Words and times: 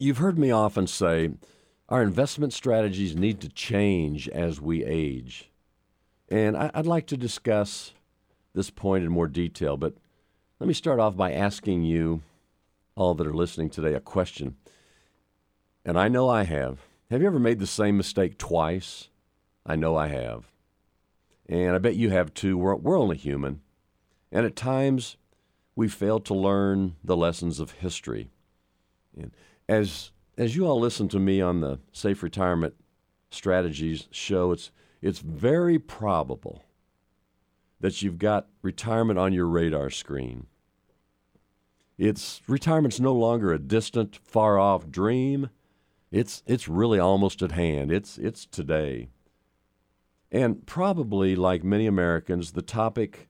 You've 0.00 0.18
heard 0.18 0.38
me 0.38 0.50
often 0.52 0.86
say 0.86 1.30
our 1.88 2.02
investment 2.02 2.52
strategies 2.52 3.16
need 3.16 3.40
to 3.40 3.48
change 3.48 4.28
as 4.28 4.60
we 4.60 4.84
age. 4.84 5.50
And 6.28 6.56
I, 6.56 6.70
would 6.76 6.86
like 6.86 7.06
to 7.08 7.16
discuss 7.16 7.92
this 8.54 8.70
point 8.70 9.04
in 9.04 9.10
more 9.10 9.26
detail, 9.26 9.76
but 9.76 9.94
let 10.60 10.68
me 10.68 10.74
start 10.74 11.00
off 11.00 11.16
by 11.16 11.32
asking 11.32 11.82
you, 11.82 12.22
all 12.94 13.14
that 13.14 13.26
are 13.26 13.34
listening 13.34 13.70
today, 13.70 13.94
a 13.94 14.00
question. 14.00 14.56
And 15.84 15.98
I 15.98 16.08
know 16.08 16.28
I 16.28 16.44
have. 16.44 16.80
Have 17.10 17.20
you 17.20 17.26
ever 17.26 17.38
made 17.38 17.58
the 17.58 17.66
same 17.66 17.96
mistake 17.96 18.38
twice? 18.38 19.08
I 19.64 19.76
know 19.76 19.96
I 19.96 20.08
have. 20.08 20.52
And 21.48 21.74
I 21.74 21.78
bet 21.78 21.96
you 21.96 22.10
have 22.10 22.34
too. 22.34 22.58
We're, 22.58 22.74
we're 22.74 22.98
only 22.98 23.16
human. 23.16 23.62
And 24.30 24.44
at 24.44 24.56
times, 24.56 25.16
we 25.74 25.88
fail 25.88 26.20
to 26.20 26.34
learn 26.34 26.96
the 27.02 27.16
lessons 27.16 27.60
of 27.60 27.70
history. 27.72 28.28
And 29.16 29.32
as 29.68 30.10
as 30.36 30.54
you 30.54 30.66
all 30.66 30.78
listen 30.78 31.08
to 31.08 31.18
me 31.18 31.40
on 31.40 31.60
the 31.60 31.80
Safe 31.92 32.22
Retirement 32.22 32.74
Strategies 33.30 34.08
show, 34.10 34.52
it's 34.52 34.70
it's 35.02 35.18
very 35.18 35.78
probable 35.78 36.64
that 37.80 38.02
you've 38.02 38.18
got 38.18 38.48
retirement 38.62 39.18
on 39.18 39.32
your 39.32 39.46
radar 39.46 39.90
screen. 39.90 40.46
It's 41.96 42.40
retirement's 42.46 43.00
no 43.00 43.12
longer 43.12 43.52
a 43.52 43.58
distant, 43.58 44.18
far 44.24 44.58
off 44.58 44.90
dream. 44.90 45.50
It's 46.10 46.42
it's 46.46 46.68
really 46.68 46.98
almost 46.98 47.42
at 47.42 47.52
hand. 47.52 47.92
It's 47.92 48.16
it's 48.18 48.46
today. 48.46 49.08
And 50.30 50.66
probably 50.66 51.34
like 51.34 51.64
many 51.64 51.86
Americans, 51.86 52.52
the 52.52 52.62
topic 52.62 53.28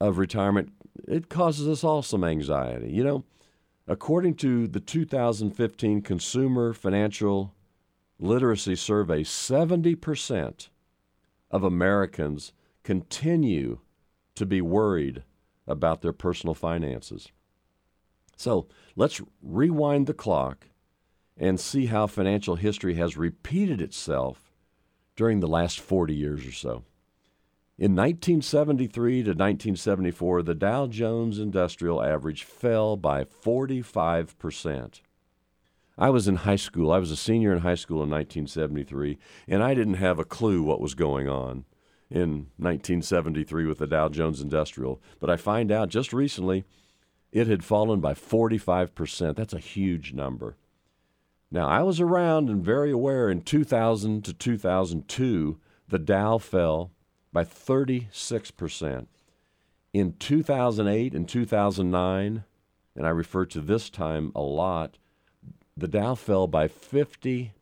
of 0.00 0.18
retirement 0.18 0.72
it 1.06 1.28
causes 1.28 1.68
us 1.68 1.84
all 1.84 2.02
some 2.02 2.24
anxiety. 2.24 2.90
You 2.90 3.04
know, 3.04 3.24
According 3.90 4.34
to 4.36 4.68
the 4.68 4.80
2015 4.80 6.02
Consumer 6.02 6.74
Financial 6.74 7.54
Literacy 8.20 8.76
Survey, 8.76 9.22
70% 9.22 10.68
of 11.50 11.64
Americans 11.64 12.52
continue 12.84 13.78
to 14.34 14.44
be 14.44 14.60
worried 14.60 15.22
about 15.66 16.02
their 16.02 16.12
personal 16.12 16.52
finances. 16.52 17.28
So 18.36 18.68
let's 18.94 19.22
rewind 19.42 20.06
the 20.06 20.12
clock 20.12 20.66
and 21.38 21.58
see 21.58 21.86
how 21.86 22.06
financial 22.06 22.56
history 22.56 22.96
has 22.96 23.16
repeated 23.16 23.80
itself 23.80 24.52
during 25.16 25.40
the 25.40 25.48
last 25.48 25.80
40 25.80 26.14
years 26.14 26.46
or 26.46 26.52
so. 26.52 26.84
In 27.80 27.94
1973 27.94 29.22
to 29.22 29.30
1974, 29.30 30.42
the 30.42 30.54
Dow 30.56 30.88
Jones 30.88 31.38
Industrial 31.38 32.02
Average 32.02 32.42
fell 32.42 32.96
by 32.96 33.22
45%. 33.22 35.00
I 35.96 36.10
was 36.10 36.26
in 36.26 36.36
high 36.36 36.56
school. 36.56 36.90
I 36.90 36.98
was 36.98 37.12
a 37.12 37.16
senior 37.16 37.52
in 37.52 37.60
high 37.60 37.76
school 37.76 38.02
in 38.02 38.10
1973, 38.10 39.16
and 39.46 39.62
I 39.62 39.74
didn't 39.74 39.94
have 39.94 40.18
a 40.18 40.24
clue 40.24 40.64
what 40.64 40.80
was 40.80 40.96
going 40.96 41.28
on 41.28 41.66
in 42.10 42.48
1973 42.56 43.66
with 43.66 43.78
the 43.78 43.86
Dow 43.86 44.08
Jones 44.08 44.40
Industrial. 44.40 45.00
But 45.20 45.30
I 45.30 45.36
find 45.36 45.70
out 45.70 45.88
just 45.88 46.12
recently 46.12 46.64
it 47.30 47.46
had 47.46 47.62
fallen 47.62 48.00
by 48.00 48.14
45%. 48.14 49.36
That's 49.36 49.54
a 49.54 49.60
huge 49.60 50.12
number. 50.12 50.56
Now, 51.48 51.68
I 51.68 51.84
was 51.84 52.00
around 52.00 52.50
and 52.50 52.64
very 52.64 52.90
aware 52.90 53.30
in 53.30 53.42
2000 53.42 54.24
to 54.24 54.32
2002, 54.34 55.60
the 55.86 55.98
Dow 56.00 56.38
fell 56.38 56.90
by 57.32 57.44
36%. 57.44 59.06
In 59.92 60.12
2008 60.14 61.14
and 61.14 61.28
2009, 61.28 62.44
and 62.96 63.06
I 63.06 63.10
refer 63.10 63.46
to 63.46 63.60
this 63.60 63.90
time 63.90 64.32
a 64.34 64.42
lot, 64.42 64.98
the 65.76 65.88
Dow 65.88 66.14
fell 66.14 66.46
by 66.46 66.68
52%. 66.68 67.52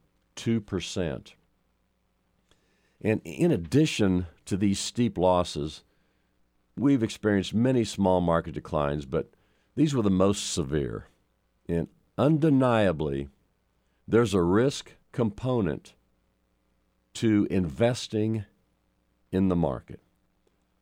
And 3.02 3.20
in 3.24 3.52
addition 3.52 4.26
to 4.46 4.56
these 4.56 4.78
steep 4.78 5.18
losses, 5.18 5.84
we've 6.76 7.02
experienced 7.02 7.54
many 7.54 7.84
small 7.84 8.20
market 8.20 8.54
declines, 8.54 9.04
but 9.04 9.30
these 9.74 9.94
were 9.94 10.02
the 10.02 10.10
most 10.10 10.52
severe. 10.52 11.08
And 11.68 11.88
undeniably, 12.16 13.28
there's 14.08 14.34
a 14.34 14.42
risk 14.42 14.92
component 15.12 15.94
to 17.14 17.46
investing 17.50 18.44
in 19.32 19.48
the 19.48 19.56
market. 19.56 20.00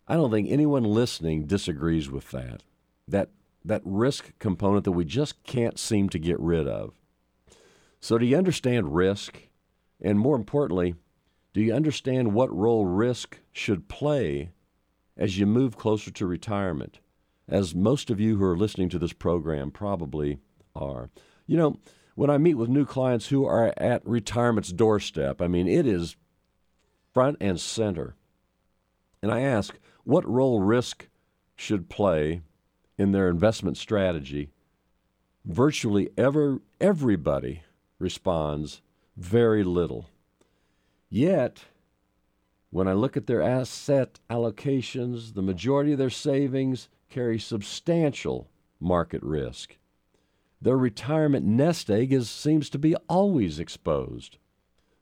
I 0.06 0.14
don't 0.14 0.30
think 0.30 0.50
anyone 0.50 0.84
listening 0.84 1.46
disagrees 1.46 2.10
with 2.10 2.30
that. 2.30 2.62
That 3.08 3.30
that 3.64 3.82
risk 3.84 4.38
component 4.38 4.84
that 4.84 4.92
we 4.92 5.04
just 5.04 5.42
can't 5.44 5.78
seem 5.78 6.08
to 6.10 6.18
get 6.18 6.38
rid 6.38 6.68
of. 6.68 6.94
So 8.00 8.18
do 8.18 8.26
you 8.26 8.36
understand 8.36 8.94
risk? 8.94 9.48
And 10.02 10.18
more 10.18 10.36
importantly, 10.36 10.94
do 11.54 11.62
you 11.62 11.72
understand 11.72 12.34
what 12.34 12.54
role 12.54 12.84
risk 12.84 13.38
should 13.52 13.88
play 13.88 14.50
as 15.16 15.38
you 15.38 15.46
move 15.46 15.78
closer 15.78 16.10
to 16.10 16.26
retirement? 16.26 16.98
As 17.48 17.74
most 17.74 18.10
of 18.10 18.20
you 18.20 18.36
who 18.36 18.44
are 18.44 18.56
listening 18.56 18.90
to 18.90 18.98
this 18.98 19.12
program 19.14 19.70
probably 19.70 20.38
are. 20.74 21.08
You 21.46 21.56
know, 21.56 21.78
when 22.14 22.28
I 22.28 22.38
meet 22.38 22.54
with 22.54 22.68
new 22.68 22.84
clients 22.84 23.28
who 23.28 23.46
are 23.46 23.72
at 23.76 24.06
retirement's 24.06 24.72
doorstep, 24.72 25.40
I 25.40 25.48
mean, 25.48 25.66
it 25.66 25.86
is 25.86 26.16
front 27.12 27.38
and 27.40 27.60
center. 27.60 28.16
And 29.24 29.32
I 29.32 29.40
ask, 29.40 29.78
what 30.04 30.28
role 30.28 30.60
risk 30.60 31.08
should 31.56 31.88
play 31.88 32.42
in 32.98 33.12
their 33.12 33.30
investment 33.30 33.78
strategy? 33.78 34.50
Virtually 35.46 36.10
ever, 36.18 36.60
everybody 36.78 37.62
responds 37.98 38.82
very 39.16 39.64
little. 39.64 40.10
Yet, 41.08 41.64
when 42.68 42.86
I 42.86 42.92
look 42.92 43.16
at 43.16 43.26
their 43.26 43.40
asset 43.40 44.20
allocations, 44.28 45.32
the 45.32 45.40
majority 45.40 45.92
of 45.92 45.98
their 45.98 46.10
savings 46.10 46.90
carry 47.08 47.38
substantial 47.38 48.50
market 48.78 49.22
risk. 49.22 49.78
Their 50.60 50.76
retirement 50.76 51.46
nest 51.46 51.88
egg 51.88 52.12
is, 52.12 52.28
seems 52.28 52.68
to 52.68 52.78
be 52.78 52.94
always 53.08 53.58
exposed, 53.58 54.36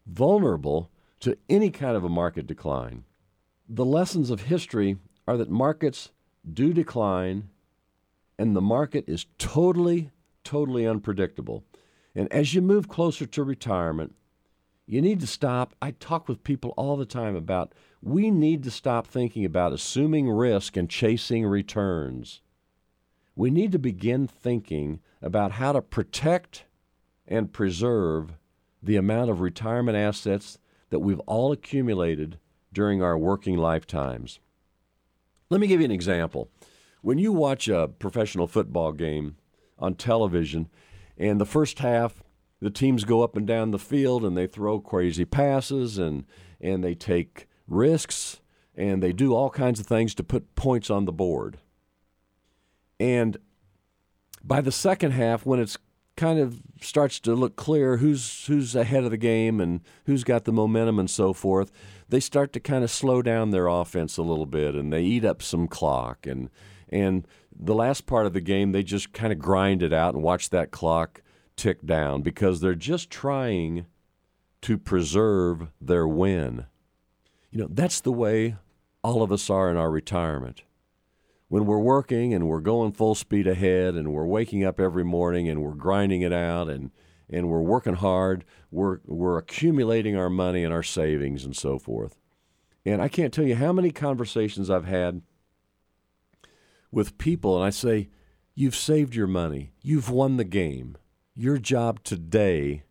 vulnerable 0.07 0.93
to 1.19 1.37
any 1.51 1.71
kind 1.71 1.97
of 1.97 2.05
a 2.05 2.09
market 2.09 2.47
decline 2.47 3.03
the 3.75 3.85
lessons 3.87 4.29
of 4.29 4.43
history 4.43 4.99
are 5.27 5.39
that 5.39 5.51
markets 5.51 6.11
do 6.53 6.75
decline 6.75 7.49
and 8.39 8.55
the 8.55 8.61
market 8.61 9.03
is 9.09 9.27
totally, 9.39 10.11
totally 10.45 10.87
unpredictable. 10.87 11.65
And 12.15 12.31
as 12.31 12.53
you 12.53 12.61
move 12.61 12.89
closer 12.89 13.25
to 13.25 13.43
retirement, 13.43 14.15
you 14.87 15.01
need 15.01 15.21
to 15.21 15.27
stop. 15.27 15.75
I 15.81 15.93
talk 15.93 16.29
with 16.29 16.45
people 16.45 16.75
all 16.77 16.99
the 16.99 17.07
time 17.07 17.35
about 17.35 17.73
we 18.03 18.31
need 18.31 18.63
to 18.65 18.71
stop 18.71 19.07
thinking 19.07 19.47
about 19.47 19.73
assuming 19.73 20.29
risk 20.29 20.77
and 20.77 20.91
chasing 20.91 21.47
returns. 21.47 22.43
We 23.35 23.49
need 23.49 23.73
to 23.73 23.79
begin 23.79 24.27
thinking 24.27 25.01
about 25.23 25.53
how 25.53 25.73
to 25.73 25.81
protect 25.81 26.65
and 27.27 27.55
preserve 27.55 28.35
the 28.83 28.97
amount 28.97 29.31
of 29.31 29.41
retirement 29.41 29.97
assets 29.97 30.59
that 30.91 30.99
we've 30.99 31.21
all 31.21 31.53
accumulated 31.53 32.39
during 32.73 33.03
our 33.03 33.19
working 33.19 33.57
lifetimes. 33.57 34.41
Let 35.51 35.61
me 35.61 35.67
give 35.67 35.81
you 35.81 35.85
an 35.85 35.91
example. 35.91 36.51
When 37.03 37.19
you 37.19 37.33
watch 37.33 37.69
a 37.69 37.89
professional 37.89 38.47
football 38.47 38.93
game 38.93 39.37
on 39.79 39.95
television, 39.95 40.69
and 41.19 41.41
the 41.41 41.47
first 41.47 41.81
half, 41.81 42.23
the 42.61 42.71
teams 42.71 43.05
go 43.05 43.23
up 43.23 43.37
and 43.37 43.47
down 43.47 43.71
the 43.71 43.79
field 43.79 44.25
and 44.25 44.37
they 44.37 44.47
throw 44.47 44.81
crazy 44.81 45.25
passes 45.25 45.99
and, 45.99 46.25
and 46.61 46.83
they 46.83 46.95
take 46.95 47.49
risks 47.67 48.41
and 48.75 49.03
they 49.03 49.13
do 49.13 49.35
all 49.35 49.51
kinds 49.51 49.81
of 49.81 49.87
things 49.87 50.15
to 50.15 50.25
put 50.25 50.55
points 50.55 50.89
on 50.89 51.05
the 51.05 51.13
board. 51.13 51.59
And 52.99 53.37
by 54.45 54.61
the 54.61 54.73
second 54.73 55.11
half, 55.11 55.45
when 55.45 55.61
it's 55.61 55.77
kind 56.17 56.39
of 56.39 56.61
starts 56.81 57.19
to 57.19 57.35
look 57.35 57.57
clear 57.57 57.97
who's 57.97 58.47
who's 58.47 58.77
ahead 58.77 59.05
of 59.05 59.11
the 59.11 59.17
game 59.17 59.61
and 59.61 59.81
who's 60.05 60.25
got 60.25 60.45
the 60.45 60.53
momentum 60.53 60.99
and 60.99 61.11
so 61.11 61.33
forth, 61.33 61.73
they 62.13 62.21
start 62.21 62.53
to 62.53 62.61
kind 62.61 62.85
of 62.85 62.91
slow 62.91 63.23
down 63.23 63.51
their 63.51 63.67
offense 63.67 64.19
a 64.19 64.23
little 64.23 64.47
bit 64.47 64.75
and 64.75 64.93
they 64.93 65.03
eat 65.03 65.25
up 65.25 65.43
some 65.43 65.67
clock 65.67 66.27
and 66.27 66.51
and 66.91 67.27
the 67.59 67.75
last 67.75 68.05
part 68.05 68.27
of 68.27 68.35
the 68.35 68.41
game 68.41 68.73
they 68.73 68.83
just 68.83 69.13
kind 69.13 69.33
of 69.33 69.39
grind 69.39 69.83
it 69.83 69.93
out 69.93 70.15
and 70.15 70.23
watch 70.23 70.51
that 70.51 70.71
clock 70.71 71.23
tick 71.57 71.85
down 71.87 72.23
because 72.23 72.61
they're 72.61 72.75
just 72.75 73.11
trying 73.11 73.87
to 74.61 74.79
preserve 74.79 75.69
their 75.81 76.07
win. 76.07 76.67
You 77.51 77.61
know, 77.61 77.69
that's 77.71 78.01
the 78.01 78.13
way 78.13 78.57
all 79.03 79.23
of 79.23 79.33
us 79.33 79.51
are 79.51 79.71
in 79.71 79.77
our 79.77 79.91
retirement 79.91 80.63
when 81.49 81.67
we're 81.67 81.79
working 81.79 82.33
and 82.33 82.49
we're 82.49 82.61
going 82.61 82.93
full 82.93 83.15
speed 83.15 83.47
ahead 83.47 83.95
and 83.95 84.13
we're 84.13 84.25
waking 84.25 84.65
up 84.65 84.81
every 84.81 85.05
morning 85.05 85.49
and 85.49 85.63
we're 85.63 85.75
grinding 85.75 86.23
it 86.23 86.33
out 86.33 86.69
and 86.69 86.91
and 87.33 87.49
we're 87.49 87.63
working 87.63 87.95
hard, 87.95 88.45
we're 88.71 88.99
we're 89.07 89.39
accumulating 89.39 90.17
our 90.17 90.31
money 90.31 90.63
and 90.63 90.73
our 90.73 90.83
savings 90.83 91.45
and 91.45 91.57
so 91.57 91.79
forth. 91.79 92.19
And 92.85 93.01
I 93.01 93.09
can't 93.09 93.33
tell 93.33 93.47
you 93.47 93.57
how 93.57 93.73
many 93.73 93.91
conversations 93.91 94.69
I've 94.69 94.85
had 94.85 95.23
with 96.91 97.19
people 97.19 97.57
and 97.57 97.65
I 97.65 97.71
say, 97.71 98.11
"You've 98.55 98.77
saved 98.77 99.15
your 99.15 99.27
money. 99.27 99.73
You've 99.83 100.11
won 100.11 100.37
the 100.37 100.45
game. 100.45 100.97
Your 101.35 101.59
job 101.59 102.05
today 102.05 102.85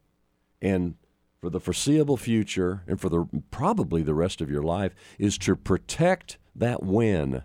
and 0.62 0.96
for 1.40 1.50
the 1.50 1.60
foreseeable 1.60 2.18
future 2.18 2.84
and 2.88 3.02
for 3.02 3.10
the 3.10 3.28
probably 3.50 4.04
the 4.04 4.14
rest 4.14 4.42
of 4.42 4.50
your 4.50 4.64
life 4.64 4.94
is 5.18 5.38
to 5.40 5.56
protect 5.56 6.38
that 6.56 6.84
win 6.84 7.44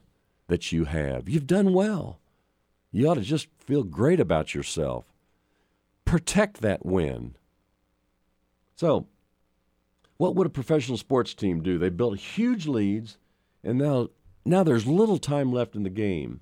that 0.49 0.71
you 0.71 0.85
have. 0.85 1.29
You've 1.29 1.47
done 1.47 1.73
well. 1.73 2.21
You 2.93 3.09
ought 3.09 3.15
to 3.15 3.23
just 3.23 3.49
feel 3.59 3.83
great 3.83 4.21
about 4.21 4.55
yourself. 4.55 5.07
Protect 6.07 6.63
that 6.63 6.87
win. 6.87 7.37
So, 8.77 9.07
what 10.17 10.35
would 10.35 10.47
a 10.47 10.51
professional 10.51 10.97
sports 10.97 11.35
team 11.35 11.63
do? 11.63 11.77
They 11.77 11.91
built 11.91 12.19
huge 12.19 12.67
leads, 12.67 13.19
and 13.63 13.79
now 13.79 14.09
now 14.47 14.63
there's 14.63 14.87
little 14.87 15.19
time 15.19 15.53
left 15.53 15.77
in 15.77 15.83
the 15.83 15.91
game. 15.91 16.41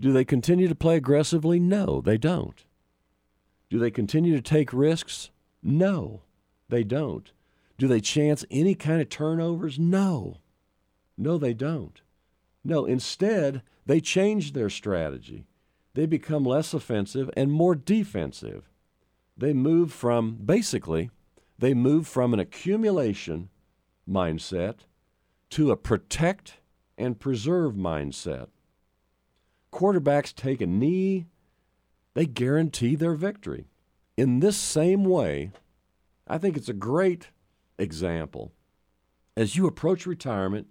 Do 0.00 0.12
they 0.12 0.24
continue 0.24 0.68
to 0.68 0.74
play 0.74 0.96
aggressively? 0.96 1.60
No, 1.60 2.00
they 2.00 2.16
don't. 2.16 2.64
Do 3.68 3.78
they 3.78 3.90
continue 3.90 4.34
to 4.34 4.42
take 4.42 4.72
risks? 4.72 5.30
No. 5.62 6.22
They 6.68 6.84
don't. 6.84 7.30
Do 7.78 7.88
they 7.88 8.00
chance 8.00 8.44
any 8.50 8.74
kind 8.74 9.00
of 9.00 9.08
turnovers? 9.08 9.78
No. 9.78 10.38
No, 11.16 11.38
they 11.38 11.54
don't. 11.54 12.00
No, 12.64 12.84
instead, 12.84 13.62
they 13.84 14.00
change 14.00 14.52
their 14.52 14.70
strategy. 14.70 15.46
They 15.94 16.06
become 16.06 16.44
less 16.44 16.72
offensive 16.72 17.30
and 17.36 17.52
more 17.52 17.74
defensive. 17.74 18.68
They 19.36 19.52
move 19.52 19.92
from, 19.92 20.36
basically, 20.44 21.10
they 21.58 21.74
move 21.74 22.06
from 22.06 22.32
an 22.32 22.40
accumulation 22.40 23.48
mindset 24.08 24.80
to 25.50 25.70
a 25.70 25.76
protect 25.76 26.58
and 26.96 27.18
preserve 27.18 27.74
mindset. 27.74 28.48
Quarterbacks 29.72 30.34
take 30.34 30.60
a 30.60 30.66
knee, 30.66 31.26
they 32.14 32.26
guarantee 32.26 32.94
their 32.94 33.14
victory. 33.14 33.66
In 34.16 34.38
this 34.38 34.56
same 34.56 35.04
way, 35.04 35.50
I 36.28 36.38
think 36.38 36.56
it's 36.56 36.68
a 36.68 36.74
great 36.74 37.30
example. 37.78 38.52
As 39.36 39.56
you 39.56 39.66
approach 39.66 40.06
retirement, 40.06 40.68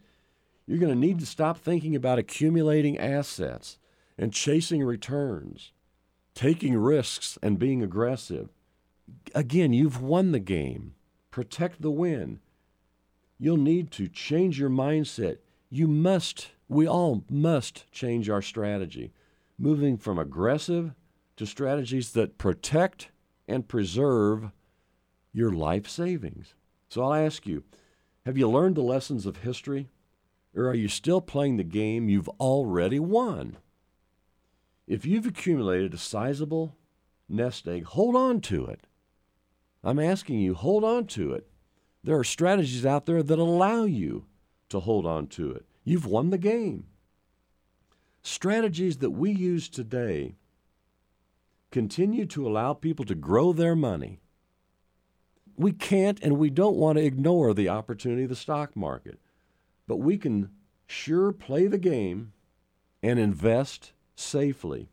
you're 0.65 0.79
going 0.79 0.93
to 0.93 0.97
need 0.97 1.19
to 1.19 1.25
stop 1.25 1.57
thinking 1.57 1.95
about 1.95 2.19
accumulating 2.19 2.97
assets 2.97 3.77
and 4.17 4.31
chasing 4.31 4.83
returns, 4.83 5.73
taking 6.35 6.77
risks 6.77 7.37
and 7.41 7.59
being 7.59 7.81
aggressive. 7.81 8.49
Again, 9.35 9.73
you've 9.73 10.01
won 10.01 10.31
the 10.31 10.39
game. 10.39 10.95
Protect 11.31 11.81
the 11.81 11.91
win. 11.91 12.39
You'll 13.39 13.57
need 13.57 13.91
to 13.91 14.07
change 14.07 14.59
your 14.59 14.69
mindset. 14.69 15.37
You 15.69 15.87
must, 15.87 16.51
we 16.69 16.87
all 16.87 17.23
must 17.29 17.91
change 17.91 18.29
our 18.29 18.41
strategy, 18.41 19.11
moving 19.57 19.97
from 19.97 20.17
aggressive 20.17 20.93
to 21.37 21.45
strategies 21.45 22.11
that 22.11 22.37
protect 22.37 23.09
and 23.47 23.67
preserve 23.67 24.51
your 25.33 25.51
life 25.51 25.89
savings. 25.89 26.53
So 26.89 27.03
I'll 27.03 27.25
ask 27.25 27.45
you 27.47 27.63
have 28.25 28.37
you 28.37 28.49
learned 28.49 28.75
the 28.75 28.81
lessons 28.81 29.25
of 29.25 29.37
history? 29.37 29.89
Or 30.55 30.67
are 30.67 30.75
you 30.75 30.87
still 30.87 31.19
playing 31.19 31.57
the 31.57 31.63
game 31.63 32.09
you've 32.09 32.29
already 32.39 32.99
won? 32.99 33.57
If 34.87 35.05
you've 35.05 35.25
accumulated 35.25 35.93
a 35.93 35.97
sizable 35.97 36.75
nest 37.29 37.67
egg, 37.67 37.85
hold 37.85 38.15
on 38.15 38.41
to 38.41 38.65
it. 38.65 38.87
I'm 39.83 39.99
asking 39.99 40.39
you, 40.39 40.53
hold 40.53 40.83
on 40.83 41.07
to 41.07 41.33
it. 41.33 41.47
There 42.03 42.17
are 42.17 42.23
strategies 42.23 42.85
out 42.85 43.05
there 43.05 43.23
that 43.23 43.39
allow 43.39 43.83
you 43.83 44.25
to 44.69 44.81
hold 44.81 45.05
on 45.05 45.27
to 45.27 45.51
it. 45.51 45.65
You've 45.83 46.05
won 46.05 46.29
the 46.29 46.37
game. 46.37 46.85
Strategies 48.21 48.97
that 48.97 49.11
we 49.11 49.31
use 49.31 49.69
today 49.69 50.35
continue 51.71 52.25
to 52.27 52.47
allow 52.47 52.73
people 52.73 53.05
to 53.05 53.15
grow 53.15 53.51
their 53.51 53.75
money 53.75 54.19
we 55.55 55.71
can't 55.71 56.19
and 56.21 56.37
we 56.37 56.49
don't 56.49 56.77
want 56.77 56.97
to 56.97 57.05
ignore 57.05 57.53
the 57.53 57.69
opportunity 57.69 58.23
of 58.23 58.29
the 58.29 58.35
stock 58.35 58.75
market, 58.75 59.19
but 59.87 59.97
we 59.97 60.17
can 60.17 60.49
sure 60.87 61.31
play 61.31 61.67
the 61.67 61.77
game 61.77 62.33
and 63.01 63.19
invest 63.19 63.92
safely. 64.15 64.89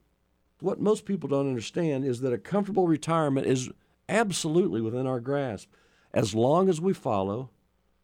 What 0.61 0.81
most 0.81 1.05
people 1.05 1.29
don't 1.29 1.49
understand 1.49 2.05
is 2.05 2.21
that 2.21 2.33
a 2.33 2.39
comfortable 2.39 2.87
retirement 2.87 3.47
is 3.47 3.71
absolutely 4.09 4.81
within 4.81 5.07
our 5.07 5.21
grasp 5.21 5.71
as 6.13 6.35
long 6.35 6.69
as 6.69 6.81
we 6.81 6.93
follow 6.93 7.51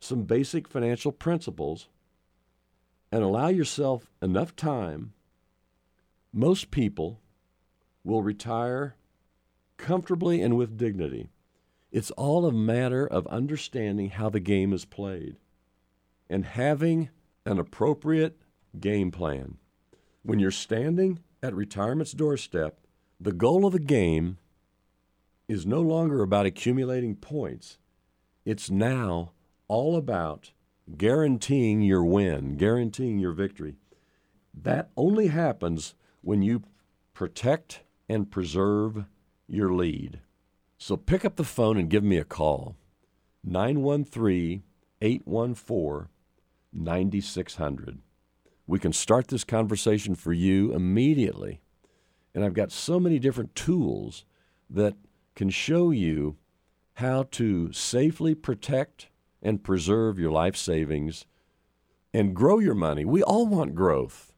some 0.00 0.22
basic 0.22 0.68
financial 0.68 1.12
principles 1.12 1.88
and 3.10 3.22
allow 3.22 3.48
yourself 3.48 4.10
enough 4.22 4.54
time. 4.54 5.12
Most 6.32 6.70
people 6.70 7.20
will 8.04 8.22
retire 8.22 8.96
comfortably 9.76 10.40
and 10.40 10.56
with 10.56 10.76
dignity. 10.76 11.28
It's 11.90 12.10
all 12.12 12.46
a 12.46 12.52
matter 12.52 13.06
of 13.06 13.26
understanding 13.28 14.10
how 14.10 14.28
the 14.28 14.40
game 14.40 14.72
is 14.72 14.84
played 14.84 15.36
and 16.28 16.44
having 16.44 17.10
an 17.44 17.58
appropriate 17.58 18.38
game 18.78 19.10
plan. 19.10 19.58
When 20.26 20.40
you're 20.40 20.50
standing 20.50 21.20
at 21.40 21.54
retirement's 21.54 22.10
doorstep, 22.10 22.80
the 23.20 23.30
goal 23.30 23.64
of 23.64 23.72
the 23.72 23.78
game 23.78 24.38
is 25.46 25.64
no 25.64 25.80
longer 25.80 26.20
about 26.20 26.46
accumulating 26.46 27.14
points. 27.14 27.78
It's 28.44 28.68
now 28.68 29.30
all 29.68 29.94
about 29.94 30.50
guaranteeing 30.98 31.80
your 31.80 32.04
win, 32.04 32.56
guaranteeing 32.56 33.20
your 33.20 33.30
victory. 33.30 33.76
That 34.52 34.90
only 34.96 35.28
happens 35.28 35.94
when 36.22 36.42
you 36.42 36.64
protect 37.14 37.82
and 38.08 38.28
preserve 38.28 39.04
your 39.46 39.72
lead. 39.72 40.18
So 40.76 40.96
pick 40.96 41.24
up 41.24 41.36
the 41.36 41.44
phone 41.44 41.76
and 41.76 41.88
give 41.88 42.02
me 42.02 42.18
a 42.18 42.24
call 42.24 42.74
913 43.44 44.64
814 45.00 46.08
9600. 46.72 48.00
We 48.66 48.78
can 48.78 48.92
start 48.92 49.28
this 49.28 49.44
conversation 49.44 50.14
for 50.14 50.32
you 50.32 50.72
immediately. 50.72 51.60
And 52.34 52.44
I've 52.44 52.54
got 52.54 52.72
so 52.72 52.98
many 52.98 53.18
different 53.18 53.54
tools 53.54 54.24
that 54.68 54.94
can 55.34 55.50
show 55.50 55.90
you 55.90 56.36
how 56.94 57.24
to 57.30 57.72
safely 57.72 58.34
protect 58.34 59.08
and 59.42 59.62
preserve 59.62 60.18
your 60.18 60.30
life 60.30 60.56
savings 60.56 61.26
and 62.12 62.34
grow 62.34 62.58
your 62.58 62.74
money. 62.74 63.04
We 63.04 63.22
all 63.22 63.46
want 63.46 63.74
growth. 63.74 64.32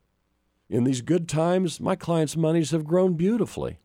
In 0.68 0.84
these 0.84 1.00
good 1.00 1.28
times, 1.28 1.80
my 1.80 1.96
clients' 1.96 2.36
monies 2.36 2.72
have 2.72 2.84
grown 2.84 3.14
beautifully. 3.14 3.78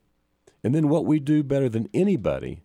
And 0.64 0.76
then 0.76 0.90
what 0.90 1.06
we 1.06 1.20
do 1.20 1.44
better 1.44 1.70
than 1.70 1.88
anybody 1.94 2.64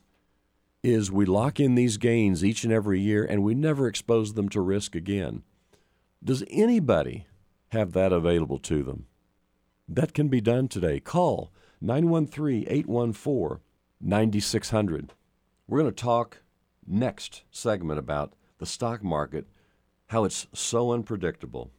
is 0.82 1.12
we 1.12 1.24
lock 1.24 1.60
in 1.60 1.74
these 1.74 1.98
gains 1.98 2.44
each 2.44 2.64
and 2.64 2.72
every 2.72 3.00
year 3.00 3.24
and 3.24 3.42
we 3.42 3.54
never 3.54 3.86
expose 3.86 4.34
them 4.34 4.48
to 4.48 4.60
risk 4.60 4.94
again. 4.94 5.42
Does 6.22 6.42
anybody 6.50 7.26
have 7.68 7.92
that 7.92 8.12
available 8.12 8.58
to 8.58 8.82
them? 8.82 9.06
That 9.88 10.14
can 10.14 10.28
be 10.28 10.40
done 10.40 10.68
today. 10.68 11.00
Call 11.00 11.52
913 11.80 12.64
814 12.68 13.60
9600. 14.00 15.12
We're 15.66 15.80
going 15.80 15.92
to 15.92 16.02
talk 16.02 16.42
next 16.86 17.42
segment 17.50 17.98
about 17.98 18.34
the 18.58 18.66
stock 18.66 19.02
market, 19.02 19.46
how 20.08 20.24
it's 20.24 20.46
so 20.52 20.92
unpredictable. 20.92 21.70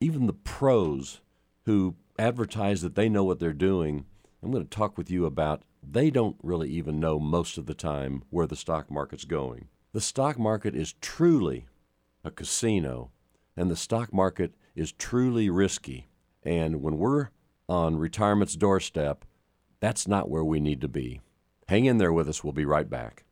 Even 0.00 0.26
the 0.26 0.32
pros 0.32 1.20
who 1.64 1.96
advertise 2.18 2.82
that 2.82 2.94
they 2.94 3.08
know 3.08 3.24
what 3.24 3.38
they're 3.38 3.52
doing 3.52 4.04
I'm 4.42 4.52
going 4.52 4.64
to 4.64 4.70
talk 4.70 4.96
with 4.96 5.10
you 5.10 5.26
about 5.26 5.62
they 5.82 6.10
don't 6.10 6.36
really 6.42 6.70
even 6.70 7.00
know 7.00 7.18
most 7.18 7.58
of 7.58 7.66
the 7.66 7.74
time 7.74 8.22
where 8.30 8.46
the 8.46 8.56
stock 8.56 8.90
market's 8.90 9.24
going. 9.24 9.68
The 9.92 10.00
stock 10.00 10.38
market 10.38 10.76
is 10.76 10.94
truly 11.00 11.66
a 12.22 12.30
casino, 12.30 13.10
and 13.56 13.70
the 13.70 13.76
stock 13.76 14.12
market 14.12 14.54
is 14.78 14.92
truly 14.92 15.50
risky. 15.50 16.08
And 16.42 16.82
when 16.82 16.98
we're 16.98 17.28
on 17.68 17.96
retirement's 17.96 18.54
doorstep, 18.54 19.24
that's 19.80 20.08
not 20.08 20.30
where 20.30 20.44
we 20.44 20.60
need 20.60 20.80
to 20.80 20.88
be. 20.88 21.20
Hang 21.68 21.84
in 21.84 21.98
there 21.98 22.12
with 22.12 22.28
us. 22.28 22.42
We'll 22.42 22.52
be 22.52 22.64
right 22.64 22.88
back. 22.88 23.24